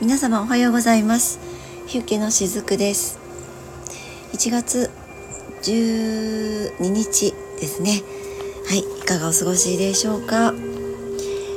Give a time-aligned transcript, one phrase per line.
[0.00, 1.38] 皆様おはようございます。
[1.86, 3.18] 日受のしずくです。
[4.32, 4.90] 1月
[5.62, 8.00] 12日ですね。
[8.66, 10.54] はいいかがお過ごしでしょうか。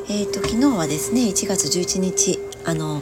[0.09, 3.01] えっ、ー、と昨日はですね1月11日あの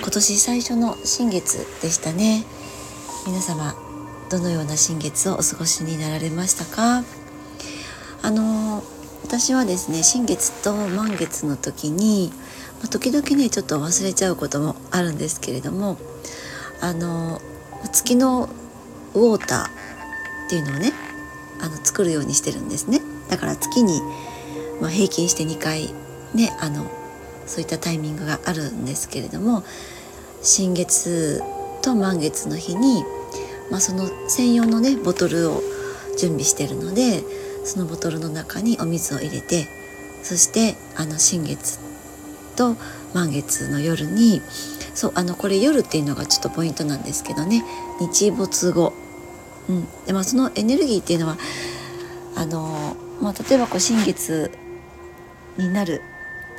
[0.00, 2.44] 今年最初の新月でしたね。
[3.28, 3.76] 皆様
[4.28, 7.04] どのような新月をお過ごしになられましたか？
[8.22, 8.82] あの
[9.22, 12.32] 私はですね新月と満月の時に
[12.84, 15.96] まあ、時々ねちょっと忘れちゃうこともあるんですけれども
[16.82, 17.40] あの
[17.90, 18.50] 月の
[19.14, 20.92] ウォーターっていうのをね
[21.62, 23.00] あの作るようにしてるんですね。
[23.30, 24.02] だから月に、
[24.82, 25.94] まあ、平均して2回
[26.34, 26.86] ねあの
[27.46, 29.64] そういったタイミングがあるんですけれども
[30.42, 31.42] 新月
[31.80, 33.02] と満月の日に、
[33.70, 35.62] まあ、その専用のねボトルを
[36.18, 37.22] 準備してるので
[37.64, 39.66] そのボトルの中にお水を入れて
[40.22, 41.83] そしてあの新月
[42.54, 42.76] と
[43.12, 44.40] 満月の夜に
[44.94, 47.64] そうあのこれ夜っていうのがちょっとポイントなんですけどね。
[48.00, 48.92] 日没後、
[49.68, 49.86] うん。
[50.06, 51.36] でまあ、そのエネルギーっていうのは
[52.36, 54.50] あの、まあ、例えばこう新月
[55.56, 56.00] になる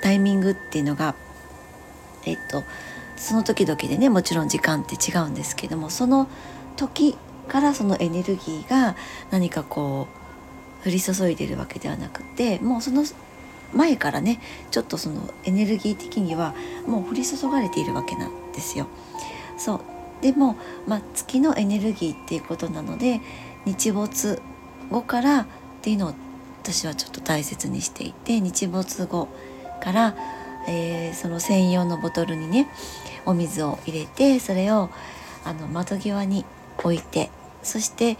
[0.01, 1.16] タイミングっていうのが
[2.25, 2.63] えっと
[3.16, 6.27] その時々でねもちろん時間って違うんですけどもその
[6.75, 8.95] 時からそのエネルギーが
[9.31, 10.07] 何かこ
[10.83, 13.03] う降り注いでるわけではなくてもうその
[13.73, 14.39] 前からね
[14.71, 16.53] ちょっとそのエネルギー的には
[16.88, 18.88] もう降り注がれているわけなんですよ。
[19.57, 19.81] そう
[20.22, 20.57] でも、
[20.88, 23.22] まあ、月のエネルギーっていうことなので
[23.66, 24.41] 日没
[24.89, 25.45] 後からっ
[25.81, 26.13] ていうのを
[26.63, 29.27] 私はちょっと大切にしていて日没後
[29.81, 30.16] から、
[30.67, 32.67] えー、その専用のボトルにね
[33.25, 34.89] お水を入れてそれを
[35.44, 36.44] あの窓際に
[36.79, 37.29] 置いて
[37.61, 38.17] そして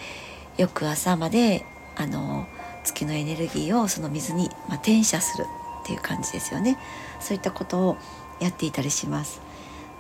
[0.58, 1.66] 翌朝まで
[1.96, 2.48] あの
[2.86, 5.46] 月のエネルギーをその水に、まあ、転写する
[5.84, 6.78] っていう感じですよね。
[7.20, 7.98] そういったことを
[8.40, 9.42] やっていたりします。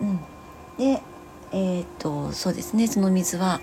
[0.01, 0.19] うん、
[0.77, 1.01] で
[1.51, 2.87] えー、っとそうですね。
[2.87, 3.59] その水は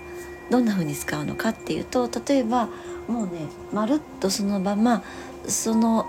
[0.49, 2.67] どんな風に使うのかっていうと例えば
[3.07, 5.03] もうねまるっとそのまま
[5.47, 6.05] その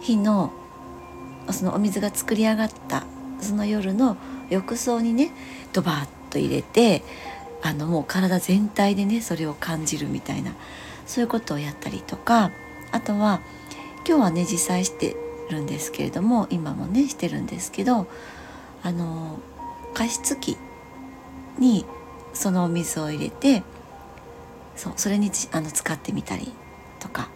[0.00, 0.52] 日の
[1.50, 3.04] そのお水が作り上がった
[3.40, 4.16] その夜の
[4.50, 5.32] 浴槽にね
[5.72, 7.02] ドバーッと入れて
[7.62, 10.52] あのもう体全体でねそれを感じるみたいな
[11.06, 12.50] そういうことをやったりとか
[12.90, 13.40] あとは
[14.06, 15.16] 今日はね実際して
[15.50, 18.06] るんですけれども今もねしてるんですけど
[18.82, 19.38] あの
[19.94, 20.56] 加湿器
[21.58, 21.84] に
[22.32, 23.62] そのお水を入れて
[24.76, 26.52] そうそれにあの使ってみたり
[26.98, 27.28] とか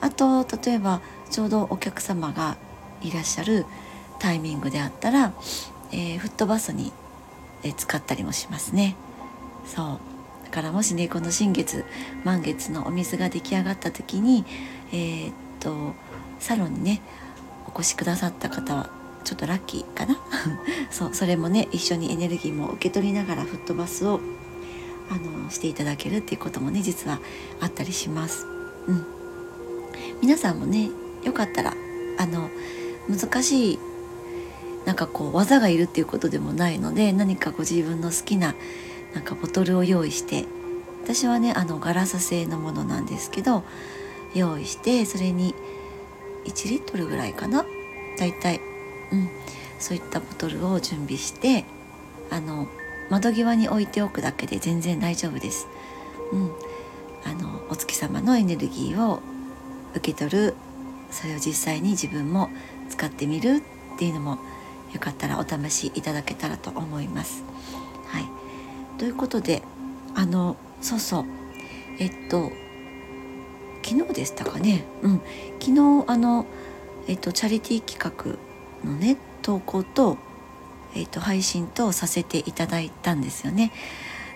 [0.00, 1.00] あと例えば
[1.30, 2.56] ちょうどお客様が
[3.02, 3.66] いらっしゃる
[4.18, 5.32] タイミングであったら、
[5.92, 6.92] えー、フットバスに、
[7.62, 8.96] え使ったりもしますね。
[9.66, 10.09] そう
[10.50, 11.84] からもしねこの新月
[12.24, 14.44] 満月のお水が出来上がった時に
[14.92, 15.94] えー、っと
[16.38, 17.00] サロンにね
[17.66, 18.90] お越しくださった方は
[19.24, 20.18] ちょっとラッキーかな？
[20.90, 24.20] そうそれもね一緒にエネルギーも受け取りながらフットバスを
[25.10, 27.20] あのしていただけるっていうこともね実は
[27.60, 28.46] あったりします。
[28.86, 29.04] うん、
[30.22, 30.90] 皆さんもね
[31.22, 31.74] よかったら
[32.18, 32.50] あの
[33.08, 33.78] 難しい
[34.86, 38.54] なんかこう技がいるっていうことでもないので何かご自分の好きな
[39.14, 40.44] なんかボトルを用意して
[41.02, 43.64] 私はねあのガラス製のものなんですけど
[44.34, 45.54] 用意してそれに
[46.44, 47.64] 1リットルぐらいかな？
[48.18, 48.60] だいたい、
[49.12, 49.28] うん、
[49.78, 51.64] そういったボトルを準備して
[52.30, 52.68] あの
[53.08, 55.66] 窓際に置いておくだけで全然大丈夫です。
[56.32, 56.52] うん、
[57.24, 59.20] あのお月様のエネルギーを
[59.94, 60.54] 受け取る
[61.10, 62.50] それを実際に自分も
[62.88, 63.62] 使ってみる
[63.94, 64.38] っていうのも
[64.92, 67.42] よかったらお試しいただけたらと思います。
[69.00, 69.62] ということで
[70.14, 71.24] あのそうそう
[71.98, 72.52] えっと
[73.82, 75.22] 昨日でしたかねうん
[75.58, 76.44] 昨日あの
[77.08, 78.38] えっとチャリティー企
[78.84, 80.18] 画のね投稿と
[80.94, 83.72] えっと配信とさせていただいたんですよね。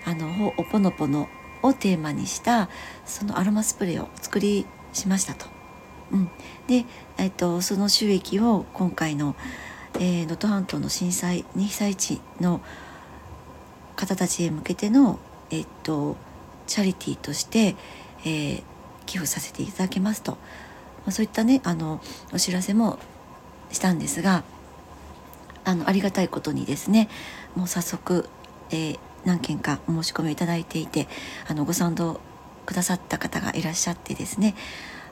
[0.06, 1.28] あのおぽのぽの
[1.62, 2.70] をテーマにした
[3.04, 4.64] そのアロマスプレーをお作り
[4.94, 5.44] しましたと。
[6.10, 6.30] うん、
[6.68, 6.86] で、
[7.18, 9.36] えっと、その収益を今回の
[9.94, 12.62] 能登、えー、半島の震災に被災地の
[13.94, 15.18] 方たちへ向けての、
[15.50, 16.16] えっと、
[16.66, 17.76] チャリティーとして、
[18.24, 18.62] えー、
[19.06, 20.38] 寄付させていただきますと、ま
[21.08, 22.00] あ、そういったねあの
[22.32, 22.98] お知らせも
[23.70, 24.44] したんですが
[25.64, 27.08] あのありがたいことにですね
[27.54, 28.28] もう早速、
[28.70, 31.08] えー、何件かお申し込みいただいていて
[31.48, 32.20] あのご賛同
[32.66, 34.54] くださった方がいらっしゃってですね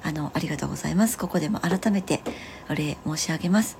[0.02, 1.17] あのありがとうございます。
[1.17, 2.23] ここでも改めて
[2.69, 3.78] お礼申し上げます。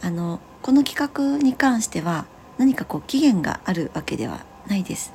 [0.00, 2.26] あのこの企画に関しては
[2.58, 5.12] 何かこう期限があるわけではないです。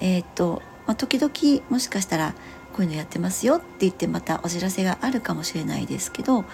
[0.00, 1.32] えっ、と、まあ、時々
[1.70, 2.34] もしかしたら
[2.76, 6.44] こういうのやってますよって言ってまたお知らせがあるかもしれないですけど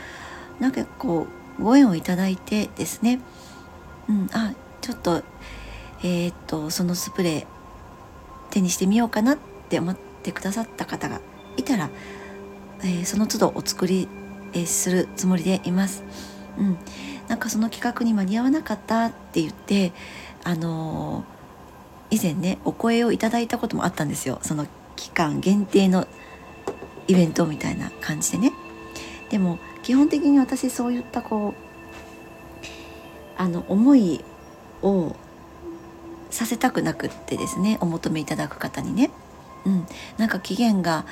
[0.61, 1.27] なんかこ
[1.59, 3.21] うご縁をいただいてですね、
[4.09, 5.23] うん、あちょっと
[6.05, 7.47] えー、っとそのスプレー
[8.51, 9.39] 手にしてみようかなっ
[9.69, 11.21] て思ってくださった方が
[11.57, 11.91] いたら、
[12.81, 14.09] えー、その都度お作り、
[14.53, 16.05] えー、するつもりでいます。
[16.59, 16.79] うん、
[17.29, 19.93] なんかその企画に間に合わなかったって言って
[20.45, 21.25] あの、
[22.11, 24.39] 以前ねお声をいただいたこともあったんですよ。
[24.43, 24.67] その
[24.97, 26.07] 期間限定の
[27.09, 28.53] イベントみたいな感じでね。
[29.31, 31.73] でも基本的に私そういったこう
[33.41, 34.23] あの思い
[34.83, 35.17] を
[36.31, 39.11] させたくなくってですねお求めいただく方にね、
[39.65, 39.87] うん、
[40.19, 41.07] なんか期限が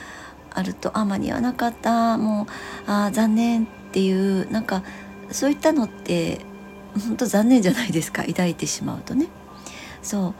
[0.52, 2.46] あるとあ間に合わなかったもう
[2.90, 4.82] あ残念っていうなんか
[5.30, 6.40] そういったのって
[6.98, 8.24] 本当残念じゃないですか。
[8.24, 9.28] 抱いてしまうとね。
[10.02, 10.34] そう。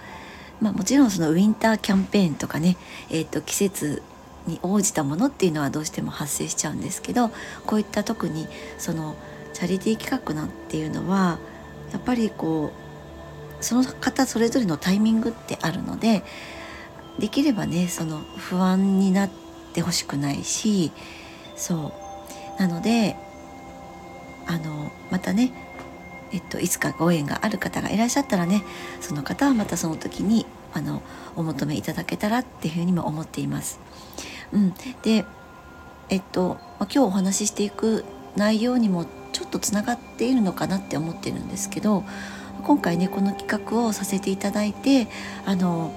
[0.65, 2.77] まあ、もちろんそのウィンターキャンペーンとかね、
[3.09, 4.03] えー、と季節
[4.47, 7.31] に応じたものっていうのはどうしても発生しちゃうんですけど
[7.67, 8.47] こういった特に
[8.79, 9.17] その
[9.53, 11.39] チャリティー企画なんていうのは
[11.93, 12.73] やっぱりこ
[13.61, 16.23] うその方それぞれのタイミングってあるので
[17.19, 19.31] できればねその不安になっ
[19.73, 20.93] てほしくないし
[21.57, 21.93] そ
[22.59, 22.61] う。
[22.61, 23.17] なので
[24.51, 25.53] あのまたね
[26.33, 28.63] えっと、いつかご縁がある方がいらっしゃったらね
[29.01, 31.03] その方はまたその時にあの
[31.35, 33.81] お求めいただけたらっていうふうにも思っています。
[34.53, 35.25] うん、で
[36.09, 38.05] えっと、今日お話ししていく
[38.37, 42.05] 内容にもちょっとつながっているのかなって思ってるんですけど
[42.65, 45.07] 今回ねこの企画をさせていただいて
[45.47, 45.93] あの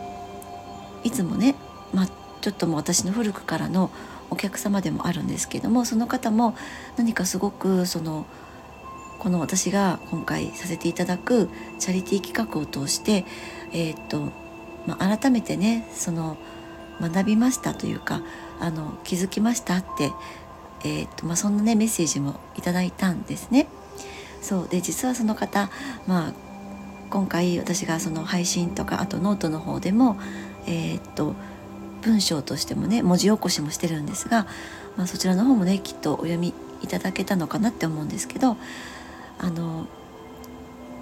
[1.04, 1.56] いつもね、
[1.94, 2.08] まあ、
[2.42, 3.90] ちょっともう私の古くからの
[4.30, 6.56] お客様でもあるんですけどもその方も
[6.96, 8.28] 何かすごくその
[9.24, 11.50] この私が今回させていただく
[11.80, 13.24] チャリティー企画を通して
[13.72, 14.34] えー、っと、
[14.86, 16.36] まあ、改めてねその
[17.00, 18.22] 学びましたというか
[18.60, 20.12] あの気づきましたって、
[20.84, 23.68] えー、っとまあ、そんなねメッセージもいただいたんですね。
[24.42, 25.70] そうで実はその方、
[26.06, 26.34] まあ、
[27.10, 30.18] 今回私がその配信とかあとノートの方でも、
[30.68, 31.34] えー、っと
[32.02, 34.48] 文章としてもね文字起こしもしてるんですが、
[34.98, 38.58] まあ、そちらの方もねきっとお読みいただけたのかなって思うんですけど
[39.40, 39.88] あの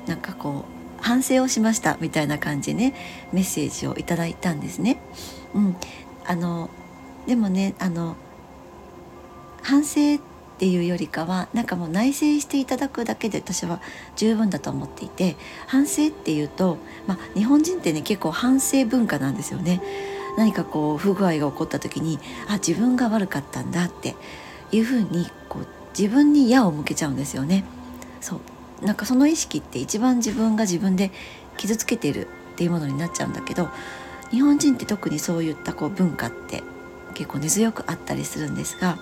[0.08, 2.94] なんかこう反省をしましたみたいな感じね
[3.32, 5.02] メッセージをいただいたんですね。
[5.54, 5.76] うん、
[6.26, 6.70] あの
[7.28, 8.16] でもねあの
[9.62, 10.20] 反省っ
[10.58, 13.82] ていうよりかはなんかもう内省していただくだけで私は
[14.16, 15.36] 十分だと思っていて
[15.68, 19.82] 反省っていうと、まあ、日本人ってね結構反省文化なんですよね。
[20.38, 24.16] 何かこう不具合が起こった時にあ自分が悪かったんだって
[24.72, 25.68] いうふうにこう
[25.98, 27.66] 自分に矢を向けちゃうんですよね。
[28.22, 28.86] そう。
[28.86, 31.12] なんかその意識って一番自分が自分で
[31.58, 33.70] 傷つけてるっていうものになっちゃうんだけど
[34.32, 36.64] 日本人って特にそういったこう文化って
[37.14, 38.98] 結構根強くあったりするんですが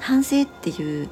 [0.00, 1.08] 反省っていう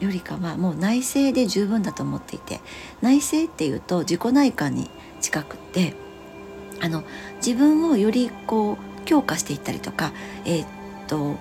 [0.00, 2.60] よりかはもう内省で十分だと思っていて
[3.02, 4.90] 内省っていうと自己内観に
[5.20, 5.94] 近くって
[6.80, 7.02] あの
[7.44, 10.12] 自分をよりこう強化していったりとか、
[10.44, 10.66] えー、っ
[11.08, 11.36] と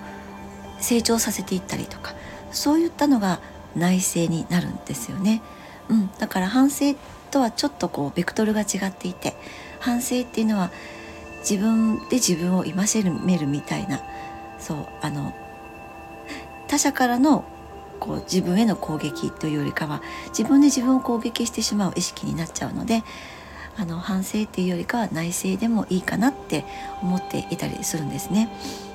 [0.79, 2.15] 成長させていったりとか
[2.51, 3.39] そういったのが
[3.77, 5.41] 内省になるんですよね。
[5.89, 6.95] うん、だから反省
[7.31, 9.35] とはちょっとこうベクトルが違っていて
[9.79, 10.71] 反省っていうのは
[11.39, 14.01] 自分で自分を戒めるみたいな
[14.59, 15.33] そうあの
[16.67, 17.45] 他者からの
[17.99, 23.03] こう自分への攻撃というよりかは自分で自分を攻撃してしまう意識になっちゃうので
[23.77, 26.65] あの反省っていうよりかは内省でもいいかなって
[27.01, 28.49] 思っていたりするんですね。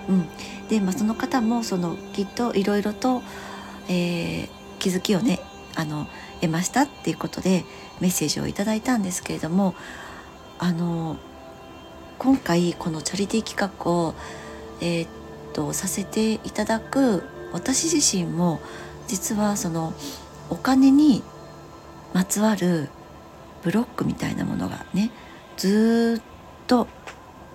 [0.08, 0.28] うん、
[0.68, 3.22] で、まあ、その方もそのきっといろいろと、
[3.88, 4.48] えー、
[4.82, 5.38] 気づきをね
[5.76, 6.08] あの
[6.40, 7.64] 得ましたっていうことで
[8.00, 9.76] メッセージをいただいたんですけれども
[10.58, 11.16] あの
[12.18, 14.14] 今回このチャリティー企画を、
[14.80, 15.08] えー、っ
[15.52, 17.22] とさせていただく
[17.52, 18.60] 私自身も
[19.06, 19.94] 実はその
[20.50, 21.22] お金に
[22.12, 22.88] まつわる
[23.62, 25.12] ブロックみたいなものがね
[25.56, 26.88] ずっと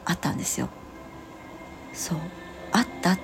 [0.05, 0.69] あったんですよ。
[1.93, 2.17] そう
[2.71, 3.19] あったっ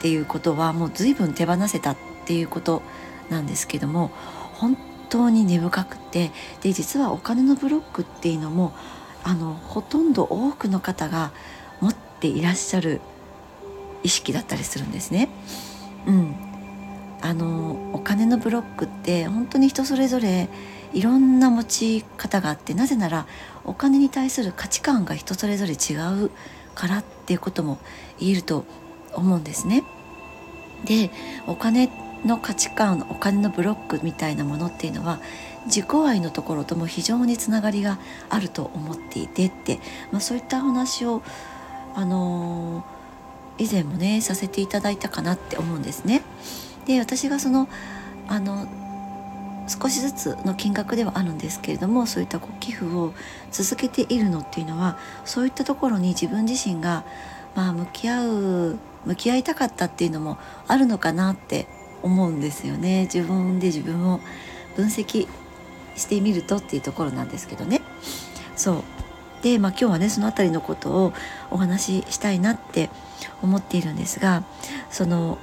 [0.00, 1.96] ていうことはもう随分手放せたっ
[2.26, 2.82] ていうこと
[3.30, 4.10] なんですけども
[4.54, 4.76] 本
[5.08, 6.30] 当に根深くて
[6.62, 8.74] で実はお金のブロックっていうのも
[9.24, 11.32] あのほとんど多くの方が
[11.80, 13.00] 持っていらっしゃる
[14.02, 15.28] 意識だったりするんですね。
[16.06, 16.36] うん、
[17.20, 20.48] あのお金のブロックって本当に人それぞれ
[20.92, 23.26] いろんな持ち方があってなぜなら
[23.64, 26.30] お金に対する価値観が人それぞれ違う
[26.76, 27.78] からっていうことも
[28.20, 28.64] 言えると
[29.12, 29.82] 思うんですね。
[30.84, 31.10] で
[31.46, 31.90] お金
[32.24, 35.20] の価値観お金のブロックみたいなものっていうのは
[35.66, 39.80] 自己愛のところとも非常につながりがあると思っていてって、
[40.12, 41.22] まあ、そういった話を、
[41.94, 46.22] あのー、以前もねさせていただいたかなって思うんですね。
[46.86, 47.68] で私がその
[48.28, 48.66] あの
[49.68, 53.12] 少しずつの金額ではあるんですけれどもそういったこう寄付を
[53.50, 57.04] 続けているのっていうのはそういったところに自分自身が、
[57.56, 61.66] まあ、向き合う向き合いたかったっていうのもあるのかなって
[62.02, 63.02] 思うんですよね。
[63.12, 64.20] 自分で自分を
[64.76, 65.28] 分析
[65.96, 67.82] してみるとっていうところなんですけどね。
[68.56, 68.84] そう。
[69.42, 71.12] で、まあ、今日はねその辺りのことを
[71.50, 72.90] お話ししたいなって
[73.42, 74.44] 思っているんですが
[74.90, 75.38] その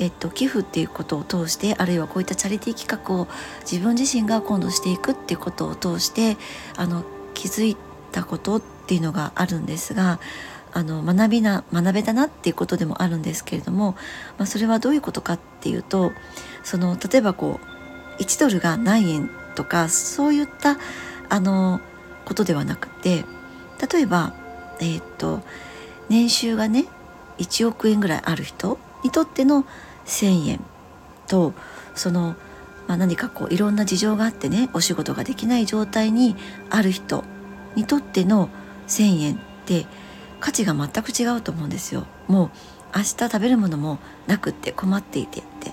[0.00, 3.26] えっと、寄付っていうことを通してあるいはこういったチャリティー企画を
[3.62, 6.36] 自分自身が今度していくっていうことを通して
[6.76, 7.76] あの気づい
[8.12, 10.20] たことっていうのがあるんですが
[10.78, 13.96] あの学びな学べたなっていうことでもあるんですけれども、
[14.38, 16.12] まあ、それはどういうことかっていうと
[16.62, 17.58] その例えばこ
[18.18, 20.78] う1ドルが何円とかそういった
[21.28, 21.80] あの
[22.24, 23.24] ことではなくて
[23.92, 24.34] 例えば、
[24.78, 25.42] えー、っと
[26.08, 26.84] 年収がね
[27.38, 29.64] 1億円ぐらいある人にとっての
[30.06, 30.60] 1,000円
[31.26, 31.54] と
[31.96, 32.36] その、
[32.86, 36.36] まあ、何かこういろんな事情があってねお仕事ができない状態に
[36.70, 37.24] ある人
[37.74, 38.48] にとっての
[38.86, 39.86] 1,000円って
[40.40, 42.06] 価値が全く違うと思うんですよ。
[42.26, 42.50] もう
[42.96, 45.72] 明日食べるものもなくって困っていてって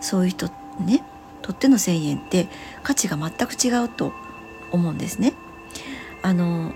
[0.00, 0.48] そういう人
[0.80, 1.04] ね
[1.42, 2.48] とっての1,000円って
[2.82, 4.12] 価値が全く違うと
[4.72, 5.34] 思うんですね。
[6.22, 6.72] あの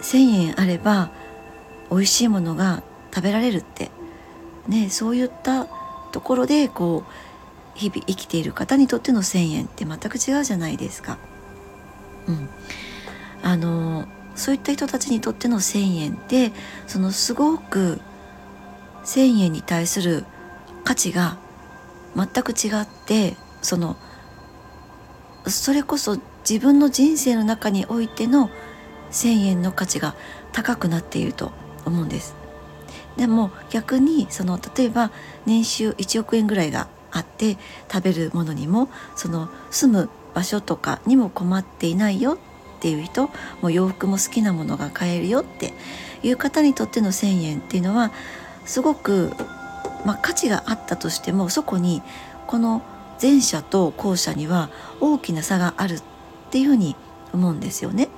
[0.00, 1.10] 1,000円あれば
[1.90, 3.90] 美味しいものが食べられるって
[4.68, 5.66] ねそういった
[6.12, 11.18] ところでこう日々生きている方にとっての1,000円って全く違うじゃないですか。
[12.28, 12.48] うん、
[13.42, 16.52] あのそういった人たちにとっての1,000円って
[16.86, 18.00] そのすごく
[19.04, 20.24] 1,000円に対する
[20.84, 21.38] 価値が
[22.14, 23.96] 全く違ってその
[25.46, 28.50] それこそ自分の人生の中においての
[29.10, 30.14] 1,000円の価値が
[30.52, 31.52] 高くなっていると
[31.84, 32.34] 思うんです。
[33.16, 35.10] でも逆にその例えば
[35.46, 37.56] 年収1億円ぐらいがあって
[37.90, 42.38] 食べるものにもその住む場所とかにも困っていないよ
[42.76, 43.30] っていう人
[43.62, 45.72] もう洋服も好きなものが買えるよって
[46.22, 48.12] いう方にとっての1,000円っていうのは
[48.64, 49.32] すごく、
[50.04, 52.02] まあ、価値があったとしてもそこに
[52.46, 52.82] この
[53.20, 56.02] 前者と後者には大きな差があるっ
[56.50, 56.96] ていうふうに
[57.32, 58.08] 思うんですよね。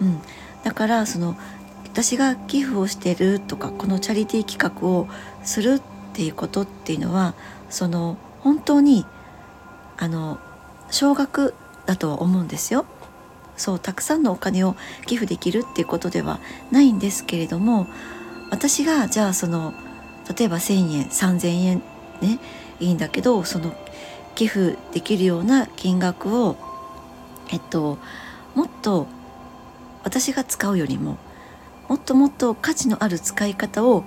[0.00, 0.20] うん、
[0.62, 1.36] だからその
[1.84, 5.08] 私が寄付をしてるとかこのチャリティー企画を
[5.42, 5.82] するっ
[6.12, 7.34] ていうことっていうのは
[7.70, 9.06] その本当に
[9.96, 10.38] あの
[10.90, 11.54] 少額
[11.86, 12.84] だとは思うんですよ。
[13.56, 17.86] そうたくさんのお金を寄付できるっていうことではないんですけれども
[18.50, 19.74] 私がじゃあその
[20.36, 21.82] 例えば1,000円3,000円
[22.20, 22.38] ね
[22.80, 23.74] いいんだけどその
[24.34, 26.56] 寄付できるような金額を
[27.50, 27.98] えっと
[28.54, 29.06] もっと
[30.04, 31.18] 私が使うよりも
[31.88, 34.04] もっともっと価値のある使い方を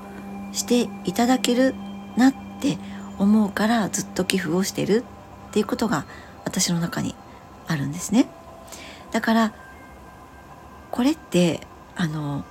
[0.52, 1.76] していただける
[2.18, 2.78] なって
[3.18, 5.04] 思うからずっと寄付をしてる
[5.50, 6.06] っていうことが
[6.46, 7.16] 私の中に
[7.68, 8.28] あるんですね。
[9.12, 9.54] だから
[10.92, 11.62] これって
[11.96, 12.46] あの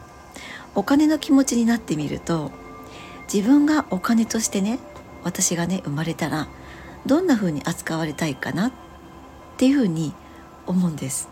[0.74, 2.50] お金の気持ちになってみると
[3.32, 4.78] 自分がお金としてね
[5.24, 6.48] 私がね生まれたら
[7.06, 8.72] どんな風に扱われたいかなっ
[9.56, 10.12] ていう風に
[10.66, 11.28] 思うんです。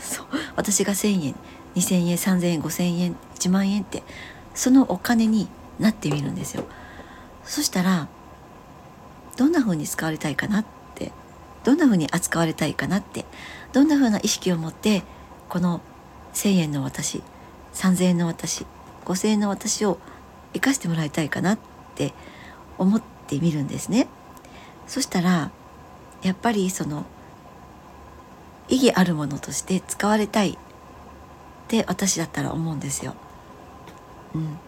[0.00, 0.26] そう
[0.56, 1.34] 私が1,000円
[1.76, 4.02] 2,000円3,000円5,000円1万円って
[4.54, 5.48] そのお金に
[5.78, 6.64] なってみるんですよ。
[7.44, 8.08] そしたら
[9.36, 10.64] どんな風に使われたいかなっ
[10.94, 11.12] て
[11.64, 13.24] どんな風に扱われたいかなって
[13.72, 15.02] どんな風な意識を持って
[15.48, 15.80] この
[16.34, 17.22] 1,000円の私
[17.74, 18.66] 3,000円の私
[19.04, 19.98] 5,000円の私を
[20.52, 21.58] 生かしてもらいたいかなっ
[21.94, 22.12] て
[22.78, 24.08] 思ってみるんですね。
[24.86, 25.50] そしたら
[26.22, 27.04] やっぱりその
[28.68, 30.56] 意義あるものとして使われたいっ
[31.68, 33.14] て私だったら思うんですよ。
[34.34, 34.58] うん、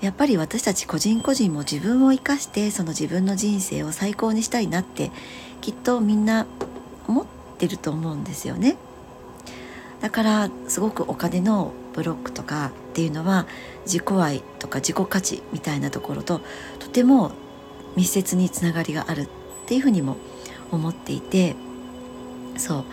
[0.00, 5.10] やっぱり私たち個人個人も自分を生かしてその自分の人生を最高にしたいなって
[5.60, 6.46] きっとみんな
[7.06, 8.76] 思ってると思うんですよね。
[10.00, 13.46] だからすごくお金のブロックとかっていうのは
[13.86, 16.42] 自己愛とか自己価値みたいなところと
[16.78, 17.32] とても
[17.96, 19.28] 密接につながりがあるっ
[19.66, 20.16] ていうふうにも
[20.70, 21.56] 思っていて
[22.58, 22.84] そう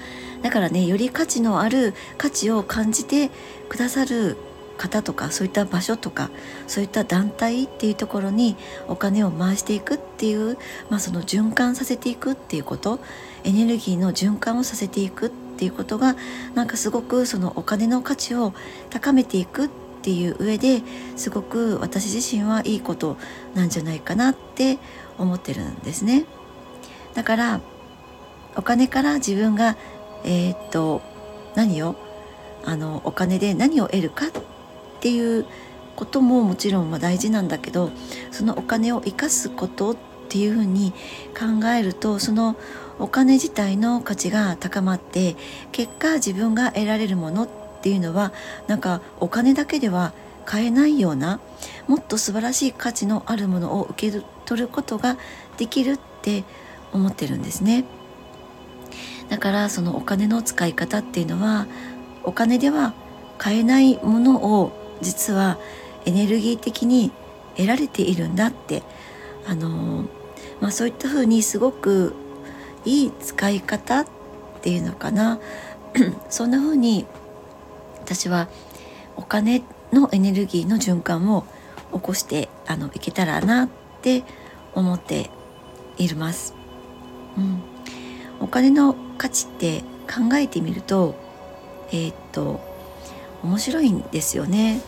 [0.42, 3.30] だからねより価値のある価値を感じて
[3.68, 4.38] くださる
[4.82, 6.32] 方とかそういった場所とか
[6.66, 8.56] そういった団体っていうところに
[8.88, 10.58] お金を回していくっていう、
[10.90, 13.00] まあ、その循環させていくっていうこと
[13.44, 16.16] エネルギーの循環をさせていくっていうことが
[16.56, 18.54] なんかすごくそのお金の価値を
[18.90, 19.70] 高めていくっ
[20.02, 20.82] ていう上で
[21.16, 23.18] すごく私自身はいいこと
[23.54, 24.80] なんじゃないかなって
[25.20, 26.26] 思ってるんですね。
[27.14, 27.62] だから
[28.56, 29.78] お金から自分が
[30.24, 31.02] えー、っと
[31.56, 31.96] 何を
[32.64, 34.32] あのお金で何を得るかっ
[35.02, 35.46] っていう
[35.96, 37.92] ことももちろん大事なんだけど
[38.32, 39.96] そのお金を生かすことっ
[40.32, 40.94] っていうふうに
[41.38, 42.56] 考えるとその
[43.00, 45.36] お金自体の価値が高まって
[45.74, 47.50] 結果自分が得られるものっ
[47.82, 48.32] ていうのは
[48.68, 50.14] なんかお金だけでは
[50.46, 51.42] 買えないような
[51.90, 55.18] もっと素晴らしい価値のあるものを受け取ることが
[55.58, 56.46] できるって
[56.94, 57.84] 思ってるんですね。
[59.28, 61.68] だからそのお金の使い方っていうのは
[62.24, 62.94] お金では
[63.38, 65.58] 買えないものを実は
[66.06, 67.12] エネルギー的に
[67.56, 68.84] 得られているんだって
[69.48, 70.06] あの
[70.62, 72.14] まあ、そういったふうにすごく
[72.86, 74.08] いい使い方っ
[74.62, 75.40] ていうのかな
[76.30, 77.06] そんなふうに
[78.00, 78.48] 私は
[79.18, 81.46] お金のエネルギーの循環を
[81.92, 83.70] 起こしてあのいけたらなっ
[84.02, 84.24] て
[84.74, 85.30] 思って
[85.98, 86.54] います。
[87.38, 87.62] うん、
[88.40, 91.16] お金の価値って考えてみると
[91.92, 92.60] えー、っと
[93.44, 94.82] 面白いんですよね。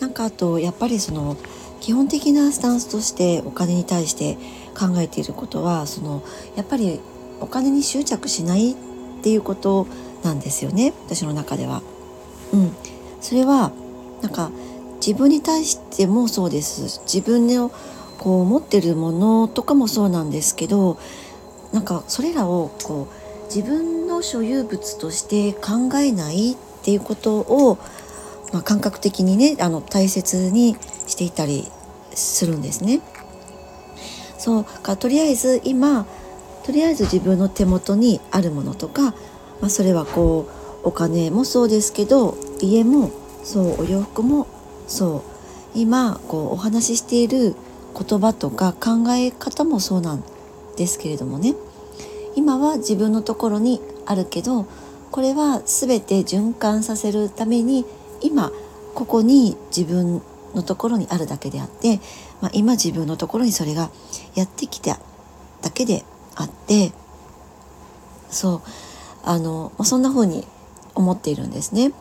[0.00, 1.36] なんかあとやっぱりその
[1.80, 4.36] 基本的なスタンスとしてお金に対して
[4.78, 6.22] 考えていることはその
[6.56, 7.00] やっぱり
[7.40, 8.74] お金に執着しないっ
[9.22, 9.86] ていうこと
[10.24, 11.82] なんですよね私の中では。
[12.52, 12.72] うん、
[13.20, 13.72] それは
[14.22, 14.50] なんか
[15.04, 17.70] 自分に対してもそうです自分の
[18.18, 20.98] こう持ってるものとかもそうなんですけど
[21.72, 27.78] なんかそれらをこう自分の所有物として考えないっっていうことを、
[28.52, 31.68] まあ、感覚的にねあの大切にしていたり
[32.12, 33.00] するんですね。
[34.36, 36.04] そうかとりあえず今
[36.64, 39.12] とりあえず自分の手元にあるものとか、
[39.60, 40.48] まあ、それはこ
[40.84, 43.12] うお金もそうですけど家も
[43.44, 44.48] そうお洋服も
[44.88, 45.18] そ
[45.74, 47.54] う今こうお話ししている
[47.96, 50.24] 言葉とか考え方もそうなん
[50.76, 51.54] ですけれどもね
[52.34, 54.66] 今は自分のところにあるけど
[55.12, 57.84] これは全て循環させるために
[58.22, 58.50] 今
[58.94, 60.22] ここに自分
[60.54, 62.00] のところにあるだけであって、
[62.40, 63.90] まあ、今自分のところにそれが
[64.34, 64.98] やってきた
[65.60, 66.92] だけであって
[68.30, 68.62] そう
[69.22, 70.46] あの、まあ、そんな風に
[70.94, 71.92] 思っているんですね。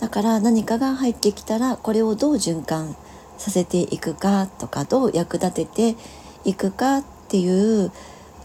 [0.00, 2.94] だから何かが入ってきたらこれをどう循環
[3.36, 5.96] させていくかとかどう役立てて
[6.44, 7.90] いくかっていう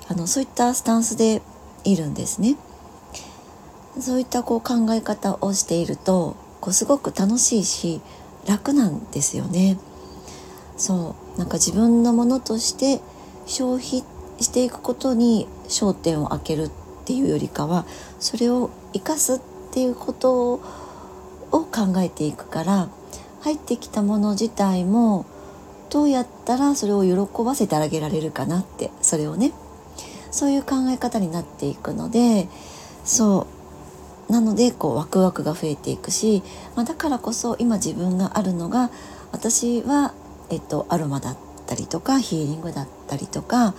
[0.07, 1.41] あのそういったスタンスで
[1.83, 2.55] いるんですね。
[3.99, 8.01] そういったこう考え方をしているとこうすごく楽しいし
[8.47, 9.77] 楽なんですよね。
[10.77, 11.39] そう。
[11.39, 13.01] なんか自分のものとして
[13.45, 14.03] 消費
[14.39, 16.69] していくことに焦点を当てるっ
[17.05, 17.85] ていうよりかは
[18.19, 19.39] それを生かすっ
[19.71, 20.59] ていうことを
[21.51, 22.89] 考えていくから
[23.41, 25.25] 入ってきたもの自体も
[25.89, 29.53] どうやったらそれを喜ばせてあげられるかなってそれをね。
[30.31, 32.47] そういう考え方になっていくので
[33.05, 33.52] そう。
[34.33, 36.41] なのでこうワクワクが増えていくし、
[36.75, 38.89] まあ、だからこそ今自分があるのが
[39.31, 40.15] 私は、
[40.49, 43.75] えっと、アロマだったりとかヒーリングだったりとか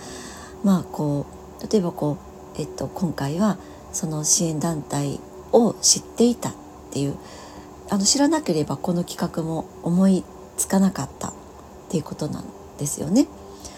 [0.63, 1.25] まあこ
[1.59, 2.17] う例えばこ
[2.57, 3.57] う、えっと、今回は
[3.91, 5.19] その支援団体
[5.51, 6.53] を知っていたっ
[6.91, 7.17] ていう
[7.89, 10.23] あの知らなければこの企画も思い
[10.55, 11.33] つかなかったっ
[11.89, 12.45] ていうことなん
[12.77, 13.27] ですよね。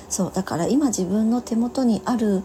[0.09, 2.43] そうだから今自分の手元にある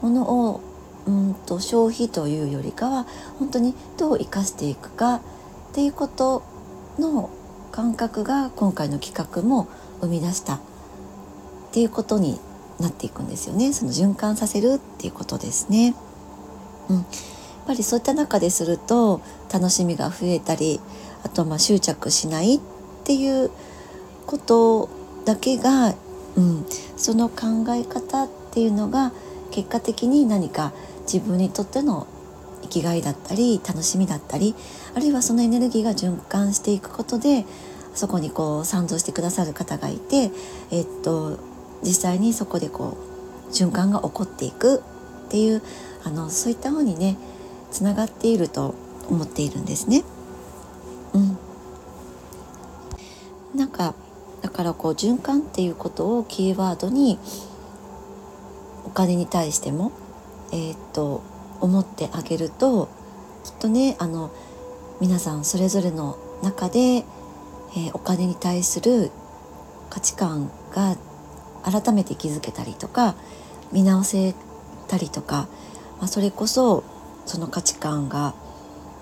[0.00, 0.60] ものを
[1.06, 3.06] うんと消費というよりかは
[3.38, 5.20] 本当にどう生かしていくかっ
[5.72, 6.42] ていうこと
[6.98, 7.30] の
[7.72, 9.68] 感覚が今回の企画も
[10.00, 10.60] 生み出したっ
[11.72, 12.38] ていうことに
[12.78, 13.72] なっていくんですよね。
[13.72, 15.94] その循環させるっていうことですね。
[16.90, 17.06] うん、やっ
[17.66, 20.80] ぱりそういった中ですると楽しみが増えたり
[21.24, 22.60] あとまあ執着しないっ
[23.04, 23.50] ていう
[24.26, 24.88] こと
[25.24, 25.94] だけが、
[26.36, 29.12] うん、その考え方っていうのが
[29.50, 32.06] 結果的に何か自分にとっての
[32.62, 34.54] 生きがいだったり楽しみだったり
[34.94, 37.44] あるいはそのエネルギーが循環していくことで
[37.94, 40.30] そこにこう賛同してくださる方がいて、
[40.70, 41.38] えっと、
[41.82, 42.96] 実際にそこでこ
[43.48, 44.82] う循環が起こっていく
[45.26, 45.62] っていう
[46.04, 47.18] あのそういった方にね
[47.70, 48.74] つながっていると
[49.08, 50.04] 思っているんですね。
[51.14, 51.38] うん、
[53.54, 53.94] なんか
[54.40, 57.18] だからこう循環っていうことをキーワードに
[58.84, 59.92] お金に対しても、
[60.52, 61.22] えー、っと
[61.60, 62.88] 思ってあげると
[63.44, 64.30] きっとねあの
[65.00, 69.10] 皆さんそれぞれの中で、えー、お金に対する
[69.90, 70.96] 価値観が
[71.64, 73.14] 改めて気づけたりとか
[73.72, 74.34] 見直せ
[74.88, 75.48] たりとか、
[75.98, 76.84] まあ、それこそ
[77.26, 78.34] その価値観が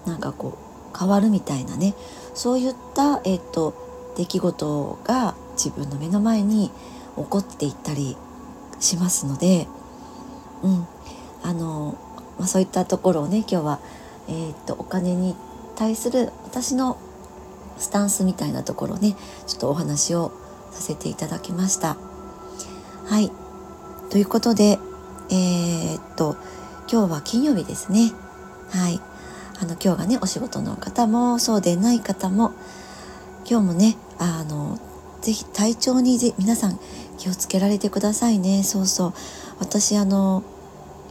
[0.06, 0.58] なんかこ
[0.94, 1.94] う変わるみたいなね
[2.34, 3.74] そういった、えーと、
[4.16, 6.70] 出来事が自分の目の前に
[7.16, 8.16] 起こっていったり
[8.78, 9.66] しますので、
[10.62, 10.86] うん。
[12.40, 13.80] まあ、そういったところをね今日は、
[14.28, 15.36] えーと、お金に
[15.76, 16.98] 対する私の
[17.76, 19.14] スタンスみたいなところをね
[19.46, 20.32] ちょっとお話を
[20.72, 21.96] させていただきました。
[23.06, 23.30] はい。
[24.10, 24.78] ということで
[25.30, 26.36] えー、っと
[26.90, 28.12] 今日は金曜日ですね。
[28.70, 29.00] はい。
[29.60, 32.52] あの今日がねお仕事の方もそうでない方も
[33.48, 34.78] 今日もねあの
[35.20, 36.80] ぜひ体調にぜ皆さん
[37.18, 38.62] 気をつけられてくださいね。
[38.62, 39.12] そうそう。
[39.58, 40.42] 私あの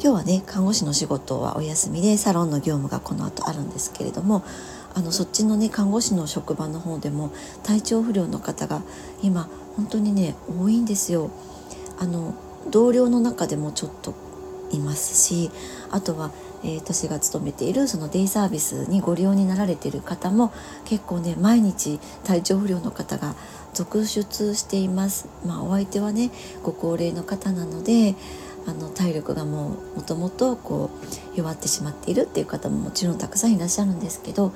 [0.01, 4.45] 今日はね看護師の仕事はお休みでサロンの業務がこの後あるんですけれども
[4.95, 7.33] あのそっちのね看護師の職場の方でも
[7.63, 8.81] 体調不良の方が
[9.21, 11.31] 今本当にね多いんですよ。
[11.99, 12.33] あの
[12.69, 14.13] 同僚の中でもちょっと
[14.71, 15.51] いますし
[15.91, 16.31] あとは、
[16.63, 20.53] えー、私が勤めているそのデイサービスにご利用になられている方も
[20.85, 23.35] 結構ね毎日体調不良の方が
[23.73, 25.27] 続出しています。
[25.45, 26.31] まあ、お相手はね
[26.63, 28.15] ご高齢の方なので
[28.69, 30.91] あの体力がもうもともとこ
[31.33, 34.51] う弱ってしまっているっていう方ももちろんたくさんいらっしゃるんですけどやっ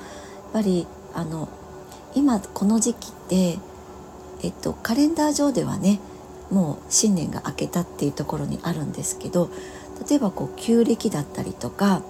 [0.53, 1.49] ぱりあの
[2.13, 3.57] 今この時期って、
[4.43, 5.99] えっと、カレンダー上ではね
[6.51, 9.49] もう新年が明けたっていうところにあるんですけど
[10.07, 12.03] 例えばこう旧暦だったりとか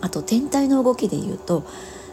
[0.00, 1.64] あと天体の動きで言うと、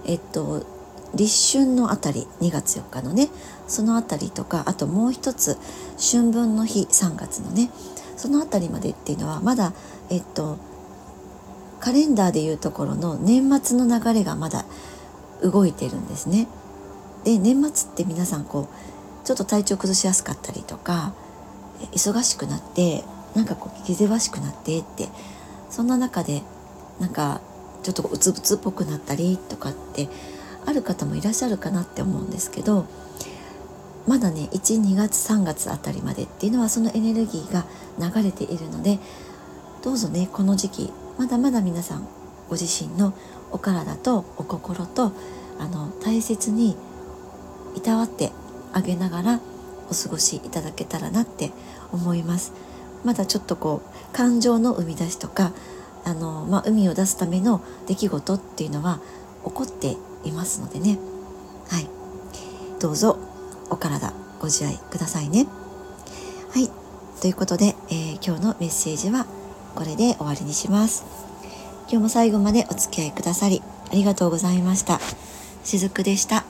[0.06, 0.66] えっと、
[1.14, 3.30] 立春のあたり2月4日のね
[3.68, 5.58] そのあたりとかあともう一つ
[6.00, 7.70] 春分の日3月のね
[8.18, 9.74] そのあたりまでっていうのはまだ
[10.10, 10.58] えっと
[11.80, 14.66] カレンダーでいうところの年末の流れがまだ
[15.44, 16.48] 動いてるんですね。
[17.24, 21.14] で年末って皆さんこうちょっと体調崩しやすかったりとか
[21.92, 23.04] 忙しくなって
[23.36, 25.10] なんかこう気ぜわしくなってって
[25.70, 26.44] そんな中で
[27.00, 27.42] なんか
[27.84, 30.08] ちょっとうつぶつっぽくなったりとかって
[30.66, 32.86] ある方もいらっしゃるかなって思うんですけど
[34.08, 37.66] まだね12月3月あたりまでっていうのはそのエネルギーが
[38.00, 39.00] 流れているので
[39.84, 42.08] どうぞねこの時期まだまだ皆さん
[42.50, 43.14] ご自身の
[43.52, 45.12] お体とお心と
[45.60, 46.76] あの大切に
[47.76, 48.32] いたわって
[48.74, 49.40] あげながら
[49.90, 51.52] お過ごしいただけたらなって
[51.92, 52.54] 思います。
[53.04, 55.54] まだちょっとこう感情の生み出しとか
[56.04, 59.00] あの、まあ、海を出すための出来事っていうのは
[59.46, 60.98] 起こっていますのでね。
[61.70, 61.88] はい。
[62.80, 63.35] どうぞ
[63.70, 65.48] お体ご自愛くださいね。
[66.52, 66.70] はい。
[67.22, 69.26] ということで、えー、今日のメッセージは
[69.76, 71.04] これで終わりにします。
[71.88, 75.00] 今日も最後までお付き合いくださりありがとうございました。
[75.64, 76.45] しずくでした。